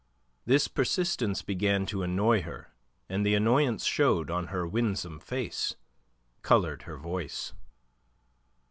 This 0.47 0.67
persistence 0.67 1.43
began 1.43 1.85
to 1.85 2.01
annoy 2.01 2.41
her, 2.41 2.73
and 3.07 3.23
the 3.23 3.35
annoyance 3.35 3.83
showed 3.85 4.31
on 4.31 4.47
her 4.47 4.67
winsome 4.67 5.19
face, 5.19 5.75
coloured 6.41 6.81
her 6.89 6.97
voice. 6.97 7.53